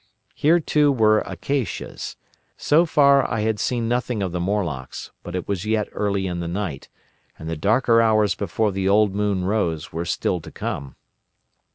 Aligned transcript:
Here 0.33 0.59
too 0.59 0.91
were 0.91 1.19
acacias. 1.27 2.17
So 2.57 2.87
far 2.87 3.31
I 3.31 3.41
had 3.41 3.59
seen 3.59 3.87
nothing 3.87 4.23
of 4.23 4.31
the 4.31 4.39
Morlocks, 4.39 5.11
but 5.21 5.35
it 5.35 5.47
was 5.47 5.63
yet 5.63 5.89
early 5.91 6.25
in 6.25 6.39
the 6.39 6.47
night, 6.47 6.89
and 7.37 7.47
the 7.47 7.55
darker 7.55 8.01
hours 8.01 8.33
before 8.33 8.71
the 8.71 8.89
old 8.89 9.13
moon 9.13 9.45
rose 9.45 9.93
were 9.93 10.05
still 10.05 10.39
to 10.41 10.49
come. 10.49 10.95